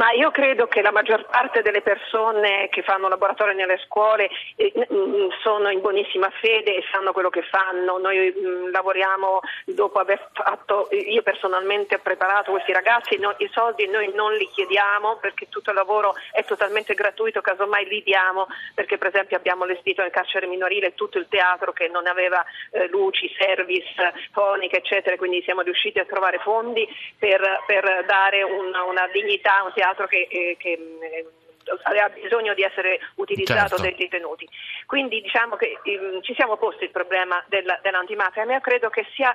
[0.00, 4.72] Ma io credo che la maggior parte delle persone che fanno laboratorio nelle scuole eh,
[5.42, 7.98] sono in buonissima fede e sanno quello che fanno.
[7.98, 14.10] Noi mh, lavoriamo dopo aver fatto, io personalmente ho preparato questi ragazzi, i soldi noi
[14.14, 19.08] non li chiediamo perché tutto il lavoro è totalmente gratuito, casomai li diamo perché per
[19.08, 23.84] esempio abbiamo allestito nel carcere minorile tutto il teatro che non aveva eh, luci, service,
[24.32, 26.88] fonica eccetera, quindi siamo riusciti a trovare fondi
[27.18, 31.26] per, per dare una, una dignità a un teatro teatro che, eh, che eh,
[31.82, 33.82] aveva bisogno di essere utilizzato certo.
[33.82, 34.48] dai detenuti.
[34.86, 39.06] Quindi diciamo che um, ci siamo posti il problema della, dell'antimafia, ma io credo che
[39.14, 39.34] sia,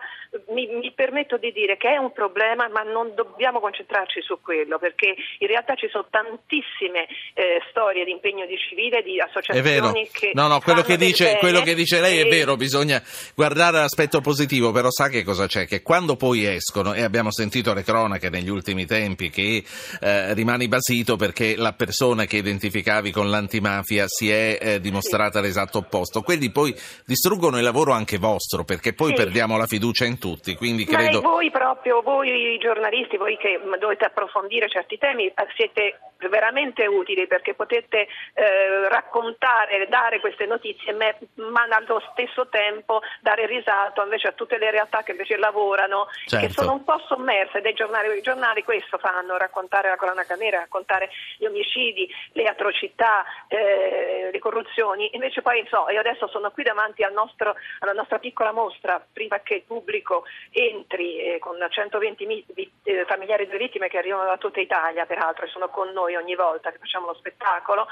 [0.50, 4.80] mi, mi, permetto di dire che è un problema, ma non dobbiamo concentrarci su quello,
[4.80, 10.32] perché in realtà ci sono tantissime eh, storie di impegno di civile, di associazioni che...
[10.34, 13.02] No, no, quello che, dice, quello che dice lei è vero, bisogna
[13.34, 15.66] guardare l'aspetto positivo, però sa che cosa c'è?
[15.66, 19.64] Che quando poi escono, e abbiamo sentito le cronache negli ultimi tempi, che
[20.02, 25.46] eh, rimani basito perché la persona che identificavi con l'antimafia si è eh, dimostrata sì.
[25.46, 26.22] l'esatto opposto.
[26.22, 26.74] Quelli poi
[27.06, 29.16] distruggono il lavoro anche vostro perché poi sì.
[29.16, 30.56] perdiamo la fiducia in tutti.
[30.56, 31.22] Quindi credo...
[31.22, 36.00] Ma voi proprio, voi giornalisti, voi che dovete approfondire certi temi, eh, siete
[36.30, 44.02] veramente utili perché potete eh, raccontare, dare queste notizie, ma allo stesso tempo dare risalto
[44.02, 46.48] invece a tutte le realtà che invece lavorano, certo.
[46.48, 48.18] che sono un po' sommerse dai giornali.
[48.18, 54.40] I giornali questo fanno, raccontare la cronaca nera, raccontare gli omicidi, le atrocità, eh, le
[54.40, 55.10] corruzioni.
[55.14, 59.40] Invece poi so, io adesso sono qui davanti al nostro, alla nostra piccola mostra, prima
[59.40, 64.26] che il pubblico entri eh, con 120 mi, vi, eh, familiari delle vittime che arrivano
[64.26, 67.88] da tutta Italia, peraltro, e sono con noi ogni volta che facciamo lo spettacolo,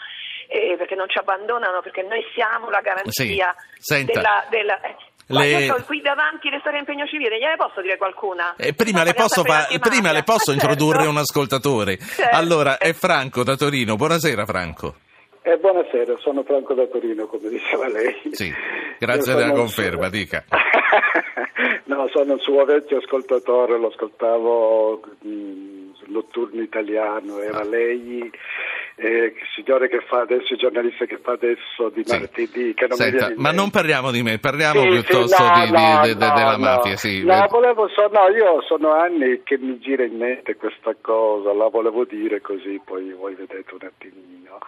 [0.47, 4.05] eh, perché non ci abbandonano, perché noi siamo la garanzia sì.
[4.05, 4.45] della...
[4.49, 4.95] della eh,
[5.27, 5.65] le...
[5.65, 8.55] Io qui davanti le storie impegno civile, gliene posso dire qualcuna?
[8.57, 9.67] Eh, prima, le posso, fa...
[9.79, 11.09] prima le posso, ah, introdurre certo.
[11.11, 11.97] un ascoltatore.
[11.97, 12.35] Certo.
[12.35, 13.95] Allora, è Franco da Torino.
[14.03, 14.95] Buonasera Franco.
[15.43, 18.13] Eh, buonasera, sono Franco da Torino, come diceva lei.
[18.31, 18.51] Sì,
[18.99, 20.09] grazie della conferma, suo...
[20.09, 20.43] dica.
[21.87, 27.63] no, sono un suo vecchio ascoltatore, lo ascoltavo mh, mm, notturno italiano, era ah.
[27.63, 28.29] lei
[28.95, 32.17] eh, signore che fa adesso, il giornalista che fa adesso di sì.
[32.17, 32.73] martedì.
[32.73, 36.01] Che non Senta, ma non parliamo di me, parliamo sì, piuttosto sì, no, di, no,
[36.03, 36.95] di, no, della mafia.
[36.95, 37.21] Sì.
[37.21, 42.41] So, no, io sono anni che mi gira in mente questa cosa, la volevo dire
[42.41, 44.59] così, poi voi vedete un attimino.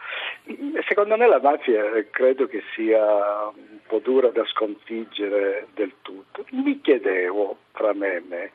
[0.87, 6.45] Secondo me la mafia eh, credo che sia un po' dura da sconfiggere del tutto.
[6.51, 8.51] Mi chiedevo fra me e me,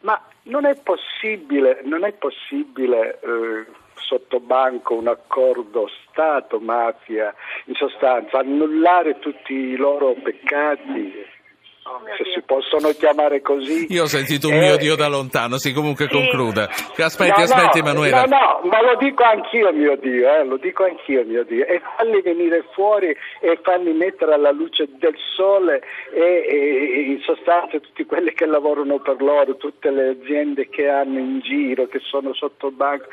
[0.00, 3.64] ma non è possibile, non è possibile eh,
[3.96, 7.34] sottobanco un accordo Stato-mafia,
[7.66, 11.32] in sostanza annullare tutti i loro peccati
[11.86, 13.92] Oh, se si possono chiamare così.
[13.92, 16.12] Io ho sentito un eh, mio Dio da lontano, sì, comunque sì.
[16.12, 16.66] concluda.
[16.96, 18.22] Aspetti, no, aspetti no, Emanuela.
[18.22, 21.66] No, no, ma lo dico anch'io mio Dio, eh, lo dico anch'io mio Dio.
[21.66, 27.78] E farli venire fuori e farli mettere alla luce del sole e, e in sostanza
[27.78, 32.32] tutti quelli che lavorano per loro, tutte le aziende che hanno in giro, che sono
[32.32, 33.08] sotto banco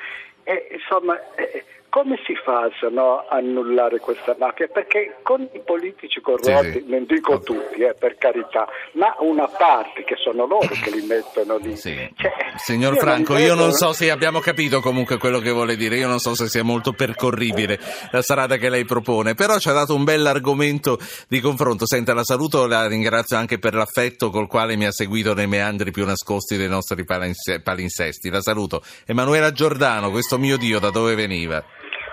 [0.45, 4.67] eh, insomma, eh, come si fa a no, annullare questa mafia?
[4.67, 6.85] Perché con i politici corrotti, sì, sì.
[6.88, 11.57] non dico tutti, eh, per carità, ma una parte che sono loro che li mettono
[11.57, 11.75] lì.
[11.75, 12.09] Sì.
[12.15, 15.75] Cioè, Signor io Franco, non io non so se abbiamo capito comunque quello che vuole
[15.75, 17.77] dire, io non so se sia molto percorribile
[18.11, 20.97] la strada che lei propone, però ci ha dato un bel argomento
[21.27, 21.85] di confronto.
[21.85, 25.91] Senta, la saluto, la ringrazio anche per l'affetto col quale mi ha seguito nei meandri
[25.91, 28.29] più nascosti dei nostri palinsesti.
[28.29, 28.81] La saluto.
[29.05, 31.61] Emanuela Giordano, questo mio Dio da dove veniva?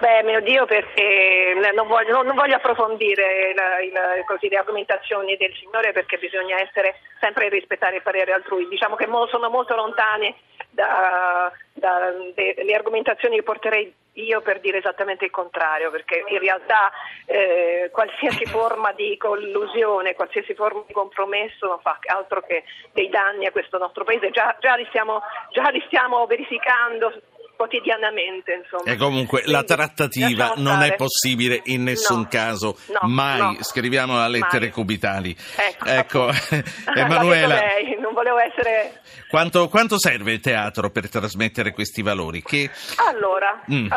[0.01, 5.53] Beh, mio Dio, perché non voglio, non voglio approfondire la, il, così, le argomentazioni del
[5.55, 8.69] Signore perché bisogna essere sempre rispettare il parere altrui.
[8.69, 10.37] Diciamo che mo, sono molto lontane
[10.71, 16.93] dalle argomentazioni che porterei io per dire esattamente il contrario, perché in realtà
[17.27, 22.63] eh, qualsiasi forma di collusione, qualsiasi forma di compromesso non fa altro che
[22.93, 24.31] dei danni a questo nostro paese.
[24.31, 27.13] Già, già, li, stiamo, già li stiamo verificando
[27.59, 28.63] quotidianamente.
[28.63, 28.85] Insomma.
[28.85, 33.39] E comunque Quindi, la trattativa non è possibile in nessun no, caso, no, mai.
[33.39, 34.71] No, Scriviamo la lettere mai.
[34.71, 35.37] cubitali.
[35.57, 36.31] Ecco, ecco.
[36.95, 37.61] Emanuela.
[38.01, 39.03] non volevo essere...
[39.29, 42.43] Quanto, quanto, serve il teatro per trasmettere questi valori?
[42.43, 42.71] Che...
[43.09, 43.89] Allora, mm.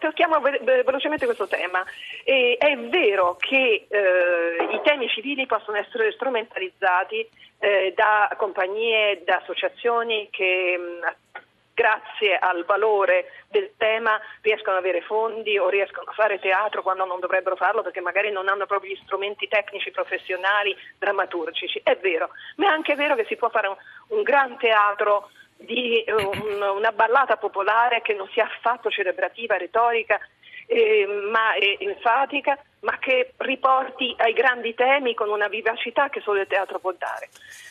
[0.00, 1.84] tocchiamo velocemente questo tema.
[2.24, 7.26] E è vero che eh, i temi civili possono essere strumentalizzati
[7.60, 11.23] eh, da compagnie, da associazioni che mh, mm,
[11.74, 17.04] grazie al valore del tema riescono ad avere fondi o riescono a fare teatro quando
[17.04, 21.80] non dovrebbero farlo perché magari non hanno proprio gli strumenti tecnici, professionali, drammaturgici.
[21.82, 23.76] È vero, ma è anche vero che si può fare un,
[24.08, 30.18] un gran teatro di un, una ballata popolare che non sia affatto celebrativa, retorica,
[30.66, 36.40] eh, ma è enfatica, ma che riporti ai grandi temi con una vivacità che solo
[36.40, 37.28] il teatro può dare.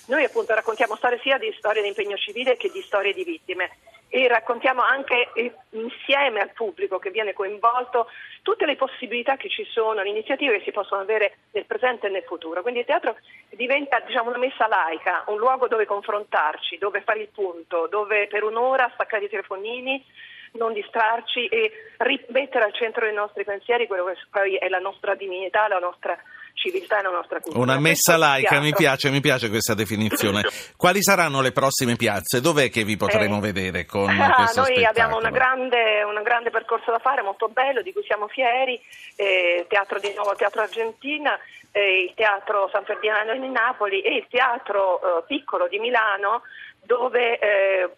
[0.08, 3.72] Noi appunto raccontiamo storie sia di storie di impegno civile che di storie di vittime
[4.16, 8.12] e raccontiamo anche eh, insieme al pubblico che viene coinvolto
[8.44, 12.10] tutte le possibilità che ci sono, le iniziative che si possono avere nel presente e
[12.12, 12.62] nel futuro.
[12.62, 13.18] Quindi il teatro
[13.50, 18.44] diventa diciamo, una messa laica, un luogo dove confrontarci, dove fare il punto, dove per
[18.44, 20.06] un'ora staccare i telefonini,
[20.52, 25.16] non distrarci e rimettere al centro dei nostri pensieri quello che poi è la nostra
[25.16, 26.16] dignità, la nostra
[26.54, 27.64] civiltà e la nostra cultura.
[27.64, 30.42] Una messa laica, mi piace, mi piace, questa definizione.
[30.78, 32.42] Quali saranno le prossime piazze?
[32.42, 34.88] Dov'è che vi potremo eh, vedere con ah, questo Noi spettacolo?
[34.88, 38.80] abbiamo un grande, grande, percorso da fare, molto bello, di cui siamo fieri,
[39.16, 41.38] eh, Teatro di Nuovo, Teatro Argentina,
[41.72, 46.44] eh, il Teatro San Ferdinando di Napoli e il Teatro eh, Piccolo di Milano,
[46.86, 47.90] dove eh,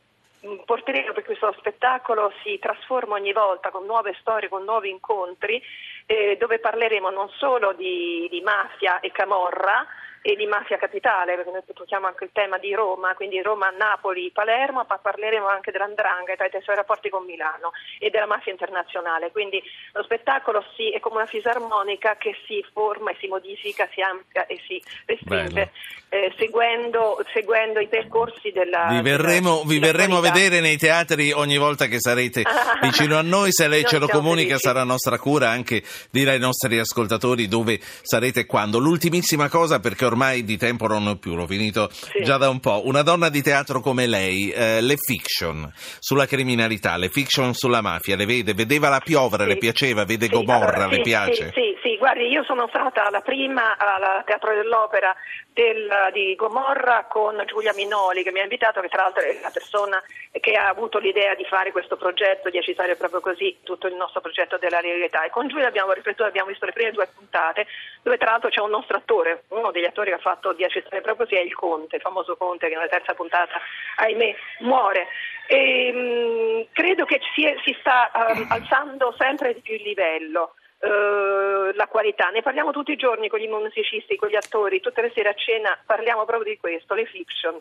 [0.66, 5.62] porteremo perché questo spettacolo si trasforma ogni volta con nuove storie, con nuovi incontri,
[6.06, 9.86] eh, dove parleremo non solo di, di mafia e camorra,
[10.28, 14.32] e di mafia capitale, perché noi tocchiamo anche il tema di Roma, quindi Roma, Napoli,
[14.34, 19.32] Palermo, ma parleremo anche dell'Andrangheta e dei suoi rapporti con Milano e della mafia internazionale.
[19.32, 19.62] Quindi
[19.94, 24.48] lo spettacolo sì, è come una fisarmonica che si forma e si modifica, si amplia
[24.48, 25.72] e si restringe
[26.10, 28.88] eh, seguendo, seguendo, i percorsi della...
[28.90, 32.44] Vi verremo, della, vi verremo a vedere nei teatri ogni volta che sarete
[32.82, 36.80] vicino a noi, se lei ce lo comunica sarà nostra cura anche dire ai nostri
[36.80, 38.80] ascoltatori dove sarete e quando.
[38.80, 42.24] L'ultimissima cosa perché ormai ormai di tempo non ho più, l'ho finito sì.
[42.24, 42.84] già da un po'.
[42.86, 45.70] Una donna di teatro come lei, eh, le fiction
[46.00, 48.54] sulla criminalità, le fiction sulla mafia, le vede?
[48.54, 49.50] Vedeva la piovra, sì.
[49.50, 50.06] le piaceva?
[50.06, 51.52] Vede Gomorra, allora, le piace?
[51.54, 55.16] Sì, guardi, io sono stata la prima al Teatro dell'Opera
[55.54, 59.52] del, di Gomorra con Giulia Minoli che mi ha invitato, che tra l'altro è la
[59.52, 63.96] persona che ha avuto l'idea di fare questo progetto, di agitare proprio così tutto il
[63.96, 65.24] nostro progetto della legalità.
[65.24, 67.68] E con Giulia abbiamo riflettuto, abbiamo visto le prime due puntate,
[68.02, 71.02] dove tra l'altro c'è un nostro attore, uno degli attori che ha fatto di agitare
[71.02, 73.60] proprio così è il Conte, il famoso Conte che nella terza puntata,
[73.98, 75.08] ahimè, muore.
[75.48, 80.56] E, mh, credo che si, si sta um, alzando sempre di più il livello.
[80.86, 82.30] Uh, la qualità.
[82.30, 85.34] Ne parliamo tutti i giorni con gli musicisti, con gli attori, tutte le sere a
[85.34, 87.60] cena parliamo proprio di questo, le fiction.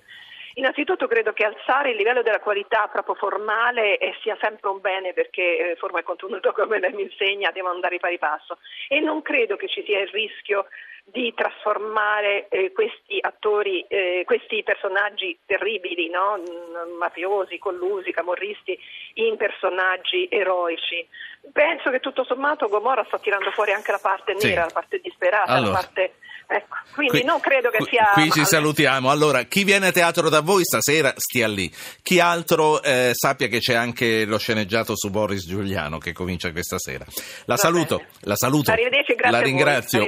[0.57, 5.13] Innanzitutto credo che alzare il livello della qualità proprio formale eh, sia sempre un bene
[5.13, 9.23] perché eh, forma e contenuto come lei mi insegna devono andare pari passo e non
[9.23, 10.67] credo che ci sia il rischio
[11.05, 16.39] di trasformare eh, questi attori, eh, questi personaggi terribili, no?
[16.39, 18.77] Mm, mafiosi, collusi, camorristi,
[19.15, 21.07] in personaggi eroici.
[21.53, 24.55] Penso che tutto sommato Gomorra sta tirando fuori anche la parte nera, sì.
[24.55, 25.73] la parte disperata, allora.
[25.73, 26.15] la parte
[26.47, 28.11] Ecco, quindi qui, non credo che sia.
[28.13, 29.11] Qui ci salutiamo.
[29.11, 31.73] Allora, chi viene a teatro da voi stasera stia lì.
[32.03, 36.79] Chi altro eh, sappia che c'è anche lo sceneggiato su Boris Giuliano che comincia questa
[36.79, 37.05] sera.
[37.47, 38.71] La saluto, la saluto.
[38.71, 39.39] Arrivederci, grazie.
[39.39, 40.05] La ringrazio.